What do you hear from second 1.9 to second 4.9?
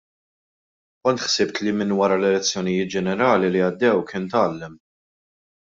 wara l-elezzjonijiet ġenerali li għaddew kien tgħallem.